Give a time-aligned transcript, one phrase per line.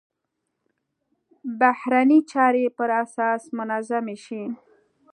[1.59, 4.43] بهرنۍ چارې پر اساس منظمې شي.